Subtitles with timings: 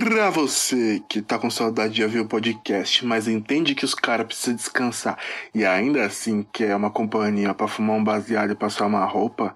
[0.00, 4.26] Pra você que tá com saudade de ouvir o podcast, mas entende que os caras
[4.26, 5.18] precisam descansar
[5.54, 9.54] e ainda assim quer uma companhia para fumar um baseado e passar uma roupa,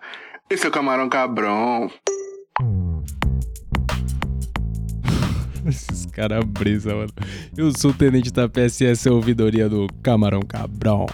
[0.51, 1.91] esse é o Camarão Cabrão.
[5.67, 7.13] Esses caras brisa, mano.
[7.56, 11.06] Eu sou o tenente da PSS, ouvidoria do Camarão Cabrão.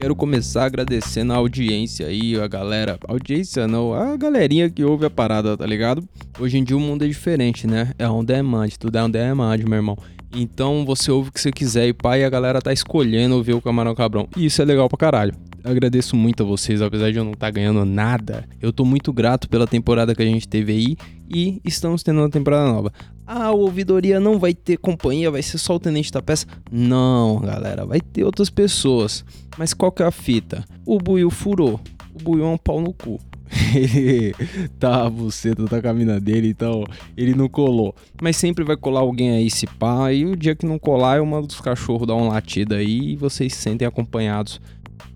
[0.00, 2.98] Quero começar agradecendo a audiência aí, a galera.
[3.06, 6.02] Audiência não, a galerinha que ouve a parada, tá ligado?
[6.38, 7.92] Hoje em dia o mundo é diferente, né?
[7.98, 9.98] É on demand, tudo é on demand, meu irmão.
[10.34, 13.60] Então você ouve o que você quiser e pai, a galera tá escolhendo ouvir o
[13.60, 14.26] Camarão Cabrão.
[14.38, 17.46] E isso é legal pra caralho agradeço muito a vocês, apesar de eu não estar
[17.46, 18.48] tá ganhando nada.
[18.60, 20.96] Eu tô muito grato pela temporada que a gente teve aí
[21.28, 22.92] e estamos tendo uma temporada nova.
[23.26, 26.46] Ah, a ouvidoria não vai ter companhia, vai ser só o Tenente da Peça?
[26.70, 29.24] Não, galera, vai ter outras pessoas.
[29.56, 30.64] Mas qual que é a fita?
[30.84, 31.80] O Buiu furou.
[32.12, 33.20] O Buiu é um pau no cu.
[33.74, 34.34] ele
[34.78, 36.84] tá a buceta tá mina dele, então
[37.16, 37.94] ele não colou.
[38.20, 41.26] Mas sempre vai colar alguém aí se pá, e o dia que não colar eu
[41.26, 44.60] mando os cachorros dar um latido aí e vocês se sentem acompanhados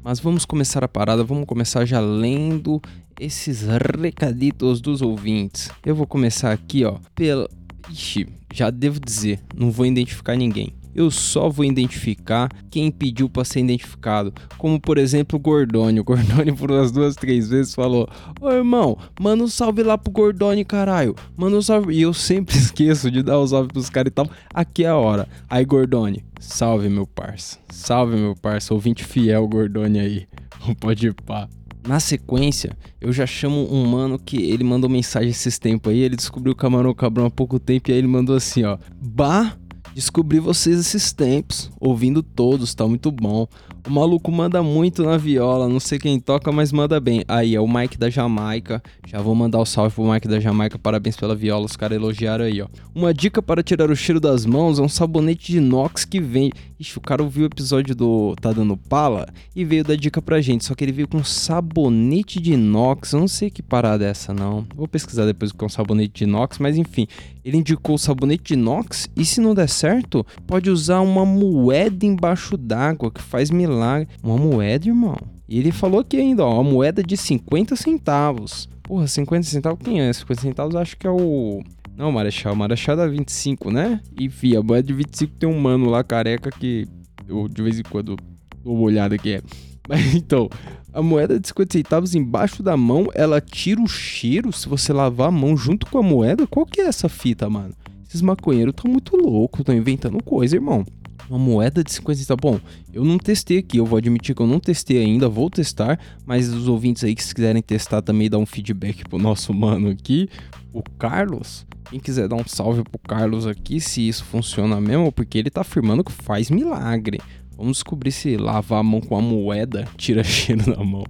[0.03, 2.81] mas vamos começar a parada, vamos começar já lendo
[3.21, 5.71] esses recaditos dos ouvintes.
[5.85, 7.49] Eu vou começar aqui, ó, pela.
[7.91, 13.45] Ixi, já devo dizer, não vou identificar ninguém eu só vou identificar quem pediu para
[13.45, 14.33] ser identificado.
[14.59, 16.01] Como por exemplo o Gordone.
[16.01, 18.09] O Gordone por umas duas, três vezes falou:
[18.41, 21.15] Ô irmão, manda um salve lá pro Gordone, caralho.
[21.37, 21.95] Manda um salve.
[21.95, 24.29] E eu sempre esqueço de dar os salve pros caras e tal.
[24.53, 25.29] Aqui é a hora.
[25.49, 27.59] Aí, Gordone, salve meu parça.
[27.71, 30.27] Salve meu parça, ouvinte fiel Gordone aí.
[30.81, 31.49] Pode ir pá.
[31.87, 35.99] Na sequência, eu já chamo um mano que ele mandou mensagem esses tempos aí.
[35.99, 38.79] Ele descobriu o Camarão Cabrão há pouco tempo e aí ele mandou assim, ó.
[38.99, 39.55] Bah,
[39.93, 43.47] Descobri vocês esses tempos, ouvindo todos, tá muito bom.
[43.87, 47.23] O maluco manda muito na viola, não sei quem toca, mas manda bem.
[47.29, 48.83] Aí é o Mike da Jamaica.
[49.07, 52.47] Já vou mandar o salve pro Mike da Jamaica, parabéns pela viola, os caras elogiaram
[52.47, 52.67] aí, ó.
[52.95, 56.51] Uma dica para tirar o cheiro das mãos é um sabonete de inox que vem.
[56.81, 60.41] Ixi, o cara ouviu o episódio do Tá Dando Pala e veio dar dica pra
[60.41, 63.13] gente, só que ele veio com sabonete de inox.
[63.13, 64.67] Eu não sei que parada é essa, não.
[64.75, 67.07] Vou pesquisar depois que é um sabonete de inox, mas enfim,
[67.45, 72.07] ele indicou o sabonete de inox e se não der certo, pode usar uma moeda
[72.07, 74.09] embaixo d'água que faz milagre.
[74.23, 75.17] Uma moeda, irmão.
[75.49, 78.69] E ele falou aqui ainda, ó, uma moeda de 50 centavos.
[78.83, 80.13] Porra, 50 centavos quem é?
[80.13, 81.63] 50 centavos acho que é o.
[81.97, 82.57] Não, Marechal.
[82.57, 84.01] Marechal dá 25, né?
[84.19, 86.87] Enfim, a moeda de 25 tem um mano lá careca que
[87.29, 88.17] eu de vez em quando
[88.63, 89.43] dou uma olhada que é.
[89.89, 90.49] Mas então,
[90.95, 95.29] a moeda de 50 centavos embaixo da mão, ela tira o cheiro se você lavar
[95.29, 96.47] a mão junto com a moeda?
[96.47, 97.75] Qual que é essa fita, mano?
[98.07, 100.87] Esses maconheiros estão muito loucos, estão inventando coisa, irmão.
[101.29, 102.41] Uma moeda de 50 centavos.
[102.41, 102.61] Bom,
[102.93, 106.49] eu não testei aqui, eu vou admitir que eu não testei ainda, vou testar, mas
[106.49, 110.29] os ouvintes aí que se quiserem testar também dá um feedback pro nosso mano aqui,
[110.73, 111.67] o Carlos.
[111.91, 115.63] Quem quiser dar um salve pro Carlos aqui, se isso funciona mesmo, porque ele tá
[115.63, 117.21] afirmando que faz milagre.
[117.57, 121.05] Vamos descobrir se lavar a mão com a moeda tira cheiro da mão.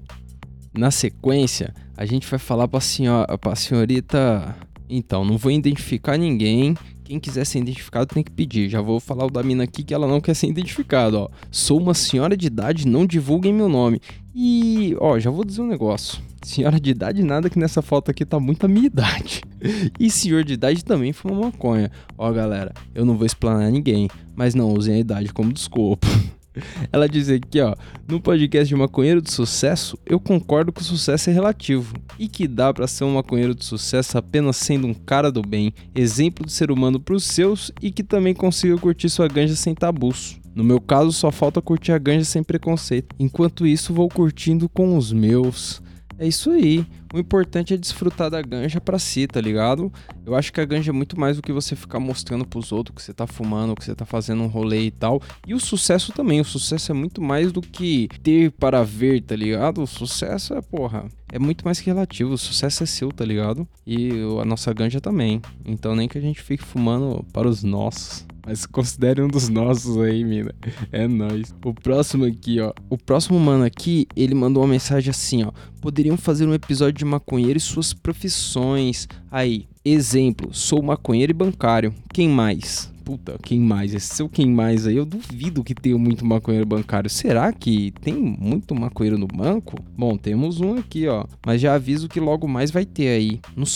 [0.77, 4.56] Na sequência, a gente vai falar pra, senhora, pra senhorita.
[4.88, 6.77] Então, não vou identificar ninguém.
[7.05, 8.69] Quem quiser ser identificado tem que pedir.
[8.69, 11.28] Já vou falar o da mina aqui que ela não quer ser identificada, ó.
[11.50, 14.00] Sou uma senhora de idade, não divulguem meu nome.
[14.34, 16.21] E, ó, já vou dizer um negócio.
[16.43, 19.43] Senhora de idade nada que nessa foto aqui tá muito a minha idade.
[19.99, 21.91] E senhor de idade também foi uma maconha.
[22.19, 26.06] Ó, galera, eu não vou explanar ninguém, mas não usem a idade como desculpa.
[26.92, 27.74] Ela diz aqui, ó,
[28.06, 32.46] no podcast de maconheiro de sucesso, eu concordo que o sucesso é relativo e que
[32.46, 36.52] dá para ser um maconheiro de sucesso apenas sendo um cara do bem, exemplo de
[36.52, 40.38] ser humano para os seus e que também consiga curtir sua ganja sem tabus.
[40.54, 43.16] No meu caso, só falta curtir a ganja sem preconceito.
[43.18, 45.82] Enquanto isso, vou curtindo com os meus.
[46.19, 46.86] É isso aí.
[47.12, 49.92] O importante é desfrutar da ganja pra si, tá ligado?
[50.25, 52.97] Eu acho que a ganja é muito mais do que você ficar mostrando pros outros
[52.97, 55.20] que você tá fumando, que você tá fazendo um rolê e tal.
[55.47, 56.41] E o sucesso também.
[56.41, 59.82] O sucesso é muito mais do que ter para ver, tá ligado?
[59.82, 62.32] O sucesso é, porra, é muito mais que relativo.
[62.32, 63.66] O sucesso é seu, tá ligado?
[63.86, 64.10] E
[64.41, 65.41] a nossa ganja também.
[65.64, 68.26] Então nem que a gente fique fumando para os nossos.
[68.46, 70.55] Mas considere um dos nossos aí, mina.
[70.93, 71.55] É nóis.
[71.64, 72.73] O próximo aqui, ó.
[72.91, 75.52] O próximo mano aqui, ele mandou uma mensagem assim, ó.
[75.81, 79.08] Poderiam fazer um episódio de maconheiro e suas profissões.
[79.31, 81.94] Aí, exemplo, sou maconheiro e bancário.
[82.12, 82.93] Quem mais?
[83.05, 83.93] puta, quem mais?
[83.94, 87.11] Esse seu quem mais aí, eu duvido que tenha muito maconheiro bancário.
[87.11, 89.76] Será que tem muito maconheiro no banco?
[89.97, 91.26] Bom, temos um aqui, ó.
[91.44, 93.40] Mas já aviso que logo mais vai ter aí.
[93.55, 93.67] No,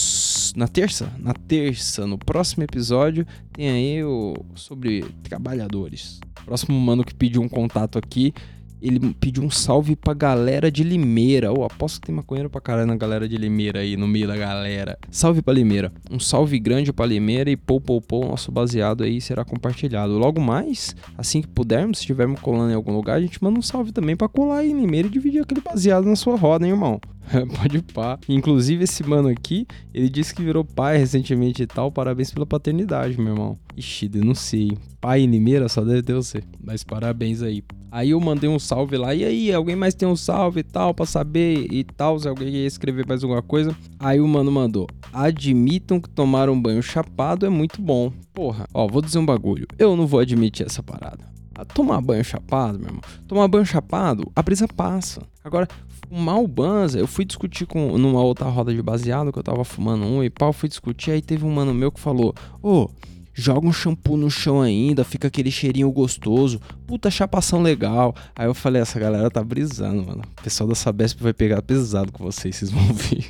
[0.55, 1.11] na terça?
[1.19, 6.19] Na terça, no próximo episódio, tem aí o sobre trabalhadores.
[6.45, 8.33] Próximo mano que pediu um contato aqui
[8.81, 11.51] ele pediu um salve pra galera de Limeira.
[11.51, 14.37] Oh, aposto que tem maconheiro pra caralho na galera de Limeira aí, no meio da
[14.37, 14.97] galera.
[15.11, 15.91] Salve pra Limeira.
[16.09, 20.17] Um salve grande pra Limeira e pô, pô, pô, nosso baseado aí será compartilhado.
[20.17, 23.61] Logo mais, assim que pudermos, se estivermos colando em algum lugar, a gente manda um
[23.61, 26.71] salve também pra colar aí em Limeira e dividir aquele baseado na sua roda, hein,
[26.71, 26.99] irmão?
[27.55, 28.17] Pode pá.
[28.27, 31.91] Inclusive, esse mano aqui, ele disse que virou pai recentemente e tal.
[31.91, 33.57] Parabéns pela paternidade, meu irmão.
[33.77, 34.77] Ixi, denunciei.
[34.99, 36.43] Pai em Limeira só deve ter você.
[36.61, 37.63] Mas parabéns aí.
[37.91, 39.15] Aí eu mandei um salve lá.
[39.15, 42.49] E aí, alguém mais tem um salve e tal, pra saber e tal, se alguém
[42.49, 43.75] ia escrever mais alguma coisa.
[43.99, 48.11] Aí o mano mandou: Admitam que tomar um banho chapado é muito bom.
[48.33, 49.67] Porra, ó, vou dizer um bagulho.
[49.77, 51.38] Eu não vou admitir essa parada.
[51.65, 53.01] Tomar banho chapado, meu irmão.
[53.27, 55.21] Tomar banho chapado, a brisa passa.
[55.43, 55.67] Agora,
[56.07, 59.63] fumar o banza, eu fui discutir com numa outra roda de baseado que eu tava
[59.63, 61.11] fumando um e pau, fui discutir.
[61.11, 62.89] Aí teve um mano meu que falou: Ô, oh,
[63.33, 66.59] joga um shampoo no chão ainda, fica aquele cheirinho gostoso.
[66.85, 68.15] Puta chapação legal.
[68.35, 70.23] Aí eu falei: essa galera tá brisando, mano.
[70.39, 73.25] O pessoal da Sabesp vai pegar pesado com vocês, vocês vão ver.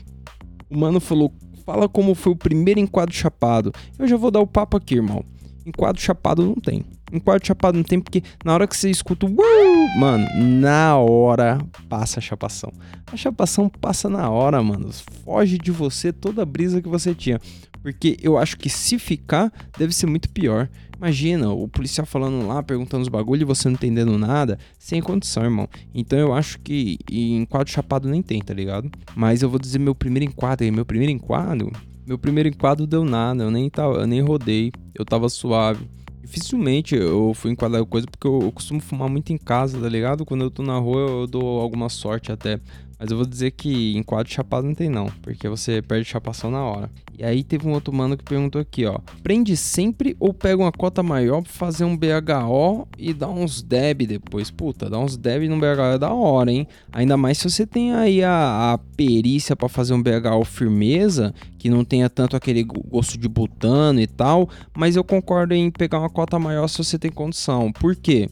[0.70, 1.34] O mano falou:
[1.66, 3.72] fala como foi o primeiro enquadro chapado.
[3.98, 5.24] Eu já vou dar o papo aqui, irmão.
[5.66, 6.84] Enquadro chapado não tem.
[7.12, 12.20] Enquadro chapado não tem porque na hora que você escuta o mano, na hora passa
[12.20, 12.72] a chapação.
[13.12, 14.90] A chapação passa na hora, mano.
[15.24, 17.40] Foge de você toda a brisa que você tinha.
[17.82, 20.70] Porque eu acho que se ficar, deve ser muito pior.
[20.98, 25.44] Imagina, o policial falando lá, perguntando os bagulho e você não entendendo nada, sem condição,
[25.44, 25.68] irmão.
[25.94, 28.92] Então eu acho que em quadro chapado nem tem, tá ligado?
[29.16, 30.72] Mas eu vou dizer meu primeiro enquadro aí.
[30.72, 31.72] Meu primeiro enquadro
[32.10, 35.88] meu primeiro enquadro deu nada, eu nem, tava, eu nem rodei, eu tava suave.
[36.22, 40.26] Dificilmente eu fui enquadrar coisa porque eu, costumo fumar muito em casa, tá ligado?
[40.26, 42.60] Quando eu tô na rua eu dou alguma sorte até.
[43.00, 46.52] Mas eu vou dizer que em quadro chapado não tem não, porque você perde chapação
[46.52, 46.92] na hora.
[47.18, 48.98] E aí teve um outro mano que perguntou aqui, ó.
[49.24, 54.04] Prende sempre ou pega uma cota maior pra fazer um BHO e dar uns deb
[54.08, 54.52] depois?
[54.52, 56.68] Puta, dar uns deb no BHO é da hora, hein?
[56.92, 61.70] Ainda mais se você tem aí a, a perícia para fazer um BHO firmeza, que
[61.70, 64.50] não tenha tanto aquele gosto de butano e tal.
[64.78, 67.72] Mas eu concordo em pegar uma cota maior se você tem condição.
[67.72, 68.30] Por quê?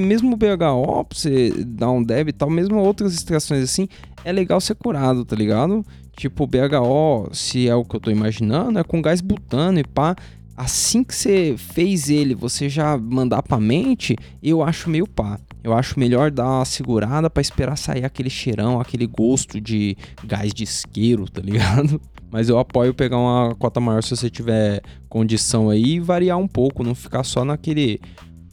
[0.00, 3.88] Mesmo o BHO, pra você dar um deb e tal, mesmo outras extrações assim,
[4.24, 5.84] é legal ser curado, tá ligado?
[6.16, 9.84] Tipo, o BHO, se é o que eu tô imaginando, é com gás butano e
[9.84, 10.16] pá.
[10.56, 15.38] Assim que você fez ele, você já mandar pra mente, eu acho meio pá.
[15.62, 20.52] Eu acho melhor dar uma segurada para esperar sair aquele cheirão, aquele gosto de gás
[20.52, 22.00] de isqueiro, tá ligado?
[22.30, 26.48] Mas eu apoio pegar uma cota maior se você tiver condição aí e variar um
[26.48, 28.00] pouco, não ficar só naquele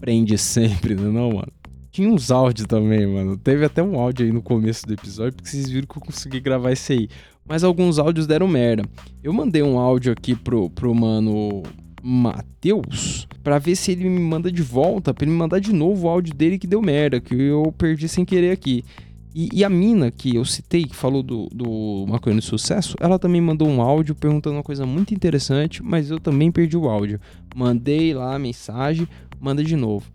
[0.06, 1.52] prende sempre, né, não, mano?
[1.90, 3.36] Tinha uns áudios também, mano.
[3.36, 6.40] Teve até um áudio aí no começo do episódio, porque vocês viram que eu consegui
[6.40, 7.10] gravar esse aí.
[7.44, 8.84] Mas alguns áudios deram merda.
[9.24, 11.64] Eu mandei um áudio aqui pro, pro mano
[12.04, 16.06] Matheus para ver se ele me manda de volta, pra ele me mandar de novo
[16.06, 18.84] o áudio dele que deu merda, que eu perdi sem querer aqui.
[19.38, 23.20] E, e, a mina que eu citei, que falou do, do Maconha de Sucesso, ela
[23.20, 27.20] também mandou um áudio perguntando uma coisa muito interessante, mas eu também perdi o áudio.
[27.54, 29.06] Mandei lá a mensagem,
[29.38, 30.06] manda de novo.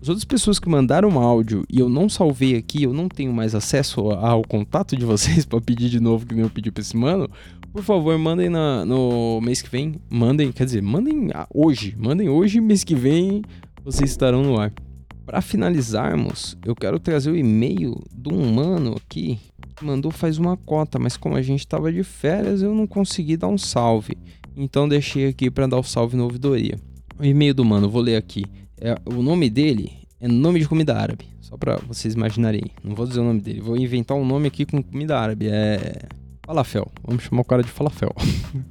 [0.00, 3.54] As outras pessoas que mandaram áudio e eu não salvei aqui, eu não tenho mais
[3.54, 6.96] acesso ao contato de vocês para pedir de novo que nem eu pedi pra esse
[6.96, 7.28] mano.
[7.70, 9.96] Por favor, mandem na, no mês que vem.
[10.08, 11.94] Mandem, quer dizer, mandem hoje.
[11.98, 13.42] Mandem hoje, mês que vem
[13.84, 14.72] vocês estarão no ar.
[15.30, 19.38] Para finalizarmos, eu quero trazer o e-mail de um mano aqui
[19.76, 23.36] que mandou faz uma cota, mas como a gente estava de férias, eu não consegui
[23.36, 24.18] dar um salve.
[24.56, 26.80] Então deixei aqui para dar o salve no ouvidoria.
[27.16, 28.44] O e-mail do mano, vou ler aqui.
[28.76, 32.64] É, o nome dele é nome de comida árabe, só para vocês imaginarem.
[32.82, 35.46] Não vou dizer o nome dele, vou inventar um nome aqui com comida árabe.
[35.48, 36.08] É
[36.44, 36.90] falafel.
[37.04, 38.12] Vamos chamar o cara de falafel.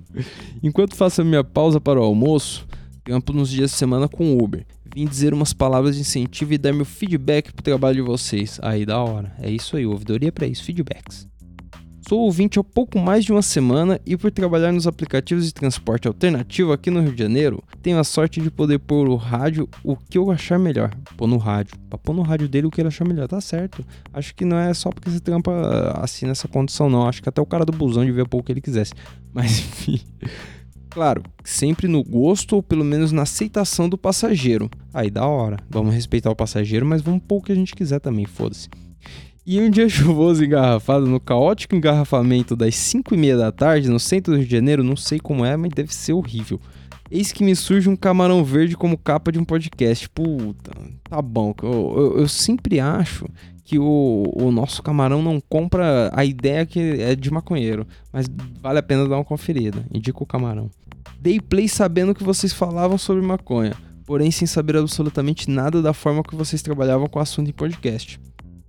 [0.61, 2.67] Enquanto faço a minha pausa para o almoço,
[3.09, 4.63] campo nos dias de semana com Uber
[4.93, 8.59] vim dizer umas palavras de incentivo e dar meu feedback pro trabalho de vocês.
[8.61, 9.31] Aí, da hora.
[9.39, 11.27] É isso aí, ouvidoria para isso, feedbacks.
[12.07, 16.07] Sou ouvinte há pouco mais de uma semana e por trabalhar nos aplicativos de transporte
[16.07, 19.95] alternativo aqui no Rio de Janeiro, tenho a sorte de poder pôr o rádio o
[19.95, 20.89] que eu achar melhor.
[21.15, 21.77] Pôr no rádio.
[21.87, 23.85] Pra pôr no rádio dele o que ele achar melhor, tá certo.
[24.11, 25.51] Acho que não é só porque você trampa
[26.01, 27.07] assim nessa condição, não.
[27.07, 28.93] Acho que até o cara do busão devia pôr o que ele quisesse.
[29.31, 30.01] Mas enfim.
[30.89, 34.69] Claro, sempre no gosto ou pelo menos na aceitação do passageiro.
[34.93, 37.99] Aí da hora, vamos respeitar o passageiro, mas vamos pôr o que a gente quiser
[37.99, 38.67] também, foda-se.
[39.45, 43.99] E um dia chuvoso engarrafado no caótico engarrafamento das 5 e meia da tarde no
[43.99, 46.59] centro do Rio de Janeiro, não sei como é, mas deve ser horrível.
[47.11, 50.07] Eis que me surge um camarão verde como capa de um podcast.
[50.09, 50.71] Puta,
[51.03, 51.55] tá bom.
[51.63, 53.25] Eu, eu, eu sempre acho
[53.69, 57.85] que o, o, nosso camarão não compra a ideia que é de maconheiro.
[58.11, 58.25] Mas
[58.59, 59.85] vale a pena dar uma conferida.
[59.93, 60.71] Indica o camarão.
[61.21, 63.75] Dei play sabendo que vocês falavam sobre maconha,
[64.07, 68.19] porém sem saber absolutamente nada da forma que vocês trabalhavam com o assunto em podcast.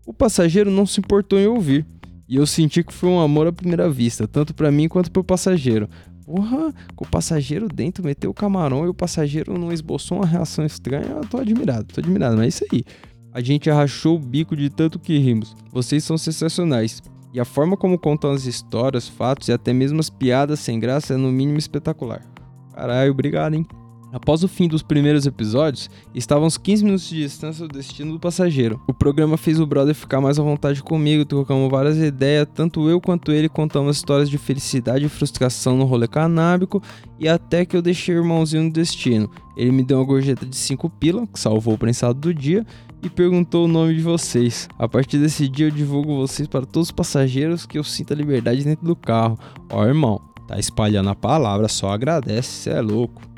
[0.05, 1.87] O passageiro não se importou em ouvir.
[2.29, 5.25] E eu senti que foi um amor à primeira vista, tanto para mim quanto pro
[5.25, 5.89] passageiro.
[6.27, 10.65] Porra, com o passageiro dentro, meteu o camarão e o passageiro não esboçou uma reação
[10.67, 11.07] estranha.
[11.07, 12.85] Eu tô admirado, tô admirado, mas é isso aí.
[13.33, 15.55] A gente arrachou o bico de tanto que rimos.
[15.73, 17.01] Vocês são sensacionais.
[17.33, 21.15] E a forma como contam as histórias, fatos e até mesmo as piadas sem graça
[21.15, 22.27] é no mínimo espetacular.
[22.75, 23.65] Caralho, obrigado, hein?
[24.13, 28.81] Após o fim dos primeiros episódios, estávamos 15 minutos de distância do destino do passageiro.
[28.89, 33.01] O programa fez o brother ficar mais à vontade comigo, trocamos várias ideias, tanto eu
[33.01, 36.83] quanto ele contamos histórias de felicidade e frustração no rolê canábico,
[37.21, 39.31] e até que eu deixei o irmãozinho no destino.
[39.57, 42.67] Ele me deu uma gorjeta de 5 pila, que salvou o prensado do dia,
[43.03, 44.69] e perguntou o nome de vocês.
[44.77, 48.65] A partir desse dia eu divulgo vocês para todos os passageiros que eu sinta liberdade
[48.65, 49.39] dentro do carro.
[49.71, 53.30] Ó, irmão, tá espalhando a palavra, só agradece, cê é louco.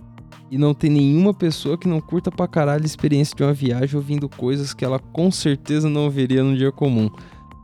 [0.52, 3.96] E não tem nenhuma pessoa que não curta pra caralho a experiência de uma viagem
[3.96, 7.08] ouvindo coisas que ela com certeza não veria no dia comum.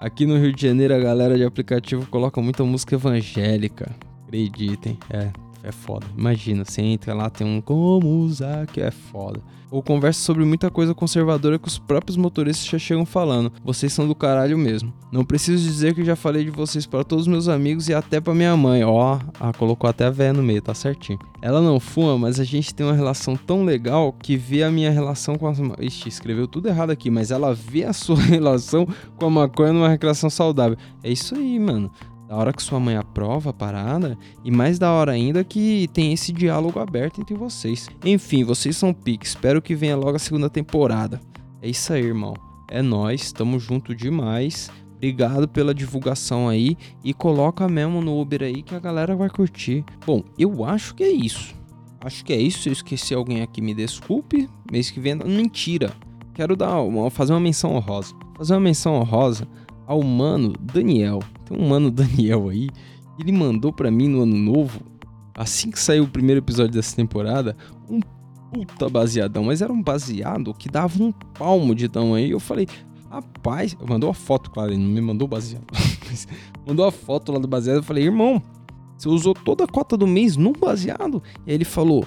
[0.00, 3.94] Aqui no Rio de Janeiro a galera de aplicativo coloca muita música evangélica.
[4.26, 5.30] Acreditem, é,
[5.62, 6.06] é foda.
[6.16, 10.70] Imagina, você entra lá, tem um como usar que é foda ou conversa sobre muita
[10.70, 13.52] coisa conservadora que os próprios motoristas já chegam falando.
[13.64, 14.92] Vocês são do caralho mesmo.
[15.12, 18.20] Não preciso dizer que já falei de vocês para todos os meus amigos e até
[18.20, 18.84] para minha mãe.
[18.84, 21.18] Ó, oh, colocou até a véia no meio, tá certinho.
[21.40, 24.90] Ela não fuma, mas a gente tem uma relação tão legal que vê a minha
[24.90, 25.58] relação com as.
[25.80, 28.86] Ixi, escreveu tudo errado aqui, mas ela vê a sua relação
[29.16, 30.76] com a maconha numa recreação saudável.
[31.02, 31.90] É isso aí, mano.
[32.28, 36.12] Da hora que sua mãe aprova a parada, e mais da hora ainda que tem
[36.12, 37.88] esse diálogo aberto entre vocês.
[38.04, 41.18] Enfim, vocês são piques, espero que venha logo a segunda temporada.
[41.62, 42.34] É isso aí, irmão.
[42.70, 44.70] É nós, tamo junto demais.
[44.96, 49.82] Obrigado pela divulgação aí e coloca mesmo no Uber aí que a galera vai curtir.
[50.04, 51.54] Bom, eu acho que é isso.
[52.00, 52.58] Acho que é isso.
[52.58, 54.50] Se eu esqueci alguém aqui, me desculpe.
[54.70, 55.94] Mês que vem, mentira.
[56.34, 58.14] Quero dar uma, fazer uma menção honrosa.
[58.36, 59.48] Fazer uma menção honrosa
[59.88, 61.20] ao mano Daniel.
[61.46, 62.68] Tem um mano Daniel aí,
[63.18, 64.80] ele mandou para mim no ano novo,
[65.34, 67.56] assim que saiu o primeiro episódio dessa temporada,
[67.88, 68.00] um
[68.52, 72.26] puta baseadão, mas era um baseado que dava um palmo de tamanho.
[72.26, 72.68] E eu falei,
[73.10, 75.64] rapaz, mandou a foto, claro, ele não me mandou baseado,
[76.66, 77.78] mandou a foto lá do baseado.
[77.78, 78.42] Eu falei, irmão,
[78.96, 81.22] você usou toda a cota do mês num baseado?
[81.46, 82.04] E aí ele falou,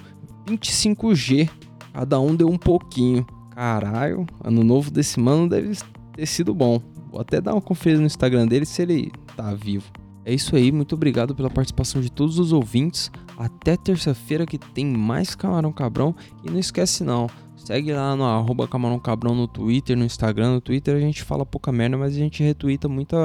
[0.47, 1.49] 25G,
[1.93, 3.25] cada um deu um pouquinho.
[3.51, 5.77] Caralho, ano novo desse mano deve
[6.13, 6.81] ter sido bom.
[7.11, 9.91] Vou até dar uma conferida no Instagram dele se ele tá vivo.
[10.23, 13.11] É isso aí, muito obrigado pela participação de todos os ouvintes.
[13.37, 16.15] Até terça-feira que tem mais Camarão Cabrão.
[16.43, 17.27] E não esquece não,
[17.65, 20.53] segue lá no arroba Camarão Cabrão no Twitter, no Instagram.
[20.53, 23.17] No Twitter a gente fala pouca merda, mas a gente retuita muita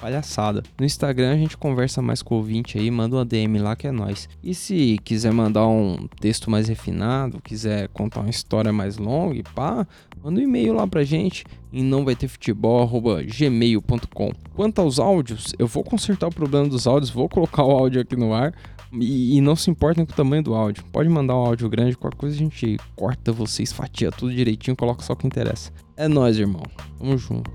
[0.00, 0.62] palhaçada.
[0.78, 3.86] No Instagram a gente conversa mais com o ouvinte aí, manda uma DM lá que
[3.86, 4.28] é nós.
[4.42, 9.42] E se quiser mandar um texto mais refinado, quiser contar uma história mais longa e
[9.42, 9.86] pá,
[10.22, 12.28] manda um e-mail lá pra gente em não vai ter.
[14.54, 18.16] Quanto aos áudios, eu vou consertar o problema dos áudios, vou colocar o áudio aqui
[18.16, 18.54] no ar.
[18.92, 20.84] E, e, não se importem com o tamanho do áudio.
[20.92, 25.02] Pode mandar um áudio grande, qualquer coisa a gente corta vocês, fatia tudo direitinho, coloca
[25.02, 25.70] só o que interessa.
[25.96, 26.62] É nóis, irmão.
[26.98, 27.50] Tamo junto.